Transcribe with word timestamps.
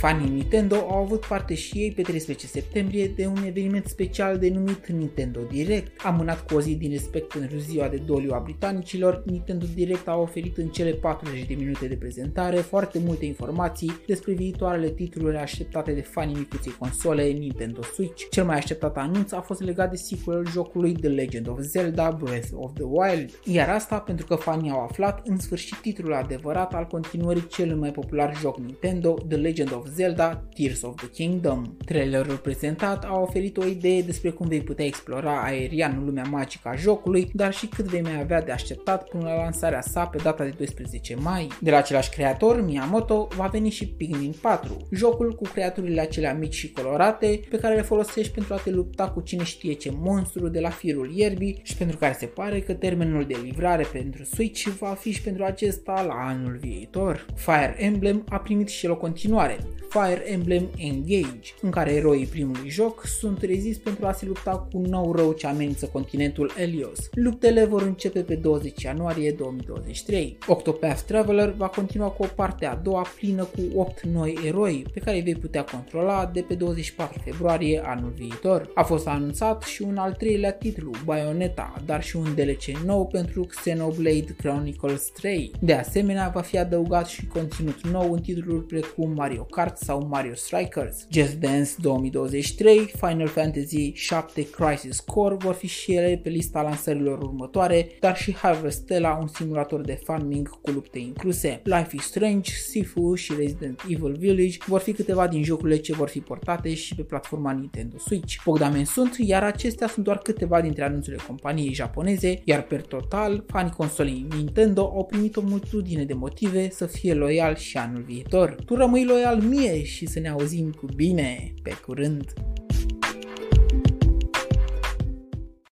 Fanii 0.00 0.30
Nintendo 0.30 0.76
au 0.76 1.02
avut 1.02 1.24
parte 1.26 1.54
și 1.54 1.78
ei 1.78 1.92
pe 1.92 2.02
13 2.02 2.46
septembrie 2.46 3.06
de 3.06 3.26
un 3.26 3.44
eveniment 3.46 3.86
special 3.86 4.38
denumit 4.38 4.86
Nintendo 4.86 5.40
Direct. 5.50 6.00
Amânat 6.04 6.46
cu 6.46 6.54
o 6.54 6.60
zi 6.60 6.74
din 6.74 6.90
respect 6.90 7.32
pentru 7.32 7.58
ziua 7.58 7.88
de 7.88 7.96
doliu 7.96 8.32
a 8.32 8.38
britanicilor, 8.38 9.22
Nintendo 9.26 9.66
Direct 9.74 10.08
a 10.08 10.16
oferit 10.16 10.56
în 10.56 10.68
cele 10.68 10.90
40 10.90 11.46
de 11.46 11.54
minute 11.54 11.86
de 11.86 11.94
prezentare 11.94 12.56
foarte 12.56 12.98
multe 12.98 13.24
informații 13.24 13.92
despre 14.06 14.32
viitoarele 14.32 14.88
titluri 14.88 15.36
așteptate 15.36 15.92
de 15.92 16.00
fanii 16.00 16.36
micuței 16.36 16.72
console 16.78 17.22
Nintendo 17.22 17.82
Switch. 17.82 18.28
Cel 18.30 18.44
mai 18.44 18.56
așteptat 18.56 18.96
anunț 18.96 19.32
a 19.32 19.40
fost 19.40 19.62
legat 19.62 19.90
de 19.90 19.96
sequelul 19.96 20.46
jocului 20.46 20.92
The 20.92 21.08
Legend 21.08 21.48
of 21.48 21.58
Zelda 21.60 22.10
Breath 22.10 22.48
of 22.54 22.72
the 22.74 22.84
Wild, 22.84 23.40
iar 23.44 23.68
asta 23.68 23.98
pentru 23.98 24.26
că 24.26 24.34
fanii 24.34 24.70
au 24.70 24.82
aflat 24.82 25.26
în 25.26 25.38
sfârșit 25.38 25.76
titlul 25.76 26.14
adevărat 26.14 26.74
al 26.74 26.84
continuării 26.84 27.46
celui 27.46 27.78
mai 27.78 27.90
popular 27.90 28.36
joc 28.36 28.58
Nintendo, 28.58 29.16
The 29.28 29.36
Legend 29.36 29.72
of 29.74 29.88
Zelda 29.94 30.42
Tears 30.54 30.82
of 30.82 30.94
the 30.94 31.08
Kingdom. 31.08 31.76
Trailerul 31.84 32.36
prezentat 32.36 33.04
a 33.04 33.20
oferit 33.20 33.56
o 33.56 33.64
idee 33.64 34.02
despre 34.02 34.30
cum 34.30 34.48
vei 34.48 34.60
putea 34.60 34.84
explora 34.84 35.42
aerian 35.42 36.02
lumea 36.04 36.24
magică 36.30 36.68
a 36.68 36.76
jocului, 36.76 37.30
dar 37.34 37.52
și 37.52 37.66
cât 37.66 37.84
vei 37.84 38.02
mai 38.02 38.20
avea 38.20 38.42
de 38.42 38.52
așteptat 38.52 39.08
până 39.08 39.24
la 39.24 39.34
lansarea 39.34 39.80
sa 39.80 40.04
pe 40.04 40.18
data 40.22 40.44
de 40.44 40.54
12 40.56 41.14
mai. 41.14 41.48
De 41.60 41.70
la 41.70 41.76
același 41.76 42.10
creator, 42.10 42.64
Miyamoto, 42.64 43.28
va 43.36 43.46
veni 43.46 43.70
și 43.70 43.88
Pikmin 43.88 44.34
4, 44.42 44.76
jocul 44.92 45.34
cu 45.34 45.42
creaturile 45.42 46.00
acelea 46.00 46.34
mici 46.34 46.54
și 46.54 46.72
colorate 46.72 47.40
pe 47.50 47.58
care 47.58 47.74
le 47.74 47.82
folosești 47.82 48.32
pentru 48.32 48.54
a 48.54 48.56
te 48.56 48.70
lupta 48.70 49.10
cu 49.10 49.20
cine 49.20 49.44
știe 49.44 49.72
ce 49.72 49.90
monstru 49.94 50.48
de 50.48 50.60
la 50.60 50.70
firul 50.70 51.10
ierbii 51.14 51.60
și 51.62 51.76
pentru 51.76 51.96
care 51.96 52.16
se 52.18 52.26
pare 52.26 52.60
că 52.60 52.72
termenul 52.72 53.24
de 53.24 53.36
livrare 53.42 53.86
pentru 53.92 54.24
Switch 54.24 54.62
va 54.62 54.88
fi 54.88 55.12
și 55.12 55.22
pentru 55.22 55.44
acesta 55.44 56.02
la 56.02 56.14
anul 56.14 56.58
viitor. 56.60 57.26
Fire 57.34 57.74
Emblem 57.78 58.24
a 58.28 58.36
primit 58.36 58.68
și 58.68 58.84
el 58.86 58.92
o 58.92 58.96
continuare, 58.96 59.58
Fire 59.90 60.32
Emblem 60.32 60.68
Engage, 60.76 61.52
în 61.60 61.70
care 61.70 61.92
eroii 61.92 62.26
primului 62.26 62.68
joc 62.68 63.06
sunt 63.06 63.42
rezis 63.42 63.78
pentru 63.78 64.06
a 64.06 64.12
se 64.12 64.26
lupta 64.26 64.50
cu 64.50 64.78
un 64.78 64.84
nou 64.84 65.12
rău 65.12 65.32
ce 65.32 65.46
amenință 65.46 65.86
continentul 65.86 66.52
Elios. 66.56 67.08
Luptele 67.12 67.64
vor 67.64 67.82
începe 67.82 68.20
pe 68.20 68.34
20 68.34 68.82
ianuarie 68.82 69.30
2023. 69.30 70.38
Octopath 70.46 71.00
Traveler 71.00 71.50
va 71.56 71.68
continua 71.68 72.08
cu 72.08 72.22
o 72.22 72.26
parte 72.34 72.66
a 72.66 72.74
doua 72.74 73.06
plină 73.16 73.44
cu 73.44 73.78
8 73.80 74.02
noi 74.02 74.38
eroi 74.46 74.86
pe 74.92 75.00
care 75.00 75.16
îi 75.16 75.22
vei 75.22 75.34
putea 75.34 75.64
controla 75.64 76.30
de 76.32 76.40
pe 76.40 76.54
24 76.54 77.20
februarie 77.24 77.82
anul 77.84 78.12
viitor. 78.16 78.70
A 78.74 78.82
fost 78.82 79.06
anunțat 79.06 79.62
și 79.62 79.82
un 79.82 79.96
al 79.96 80.12
treilea 80.12 80.52
titlu, 80.52 80.90
Bayonetta, 81.04 81.82
dar 81.84 82.02
și 82.02 82.16
un 82.16 82.34
DLC 82.34 82.84
nou 82.84 83.06
pentru 83.06 83.42
Xenoblade 83.42 84.34
Chronicles 84.36 85.10
3. 85.10 85.52
De 85.60 85.74
asemenea, 85.74 86.30
va 86.34 86.40
fi 86.40 86.58
adăugat 86.58 87.06
și 87.06 87.26
conținut 87.26 87.86
nou 87.86 88.12
în 88.12 88.20
titluri 88.20 88.64
precum 88.64 89.12
Mario 89.12 89.42
Kart 89.42 89.78
sau 89.84 90.06
Mario 90.10 90.34
Strikers. 90.34 91.06
Just 91.10 91.34
Dance 91.34 91.70
2023, 91.78 92.92
Final 92.98 93.26
Fantasy 93.26 93.92
7 93.92 94.46
Crisis 94.50 95.00
Core 95.00 95.34
vor 95.38 95.54
fi 95.54 95.66
și 95.66 95.92
ele 95.92 96.20
pe 96.22 96.28
lista 96.28 96.62
lansărilor 96.62 97.18
următoare, 97.18 97.88
dar 98.00 98.16
și 98.16 98.34
Harvestella, 98.34 99.18
un 99.20 99.26
simulator 99.26 99.80
de 99.80 100.00
farming 100.04 100.48
cu 100.48 100.70
lupte 100.70 100.98
incluse. 100.98 101.60
Life 101.64 101.96
is 101.96 102.02
Strange, 102.02 102.50
Sifu 102.52 103.14
și 103.14 103.32
Resident 103.38 103.82
Evil 103.88 104.16
Village 104.18 104.56
vor 104.66 104.80
fi 104.80 104.92
câteva 104.92 105.26
din 105.26 105.42
jocurile 105.42 105.76
ce 105.76 105.92
vor 105.92 106.08
fi 106.08 106.20
portate 106.20 106.74
și 106.74 106.94
pe 106.94 107.02
platforma 107.02 107.52
Nintendo 107.52 107.98
Switch. 107.98 108.34
Bogdamen 108.44 108.84
sunt, 108.84 109.16
iar 109.18 109.42
acestea 109.42 109.88
sunt 109.88 110.04
doar 110.04 110.18
câteva 110.18 110.60
dintre 110.60 110.84
anunțurile 110.84 111.22
companiei 111.26 111.72
japoneze, 111.72 112.40
iar 112.44 112.62
per 112.62 112.80
total, 112.80 113.44
fanii 113.46 113.72
consolei 113.76 114.26
Nintendo 114.36 114.80
au 114.82 115.04
primit 115.04 115.36
o 115.36 115.40
multitudine 115.40 116.04
de 116.04 116.14
motive 116.14 116.70
să 116.70 116.86
fie 116.86 117.14
loial 117.14 117.56
și 117.56 117.76
anul 117.76 118.02
viitor. 118.02 118.56
Tu 118.64 118.74
rămâi 118.74 119.04
loial 119.04 119.40
mie 119.40 119.69
și 119.84 120.06
să 120.06 120.20
ne 120.20 120.28
auzim 120.28 120.70
cu 120.70 120.86
bine. 120.96 121.54
Pe 121.62 121.70
curând! 121.86 122.49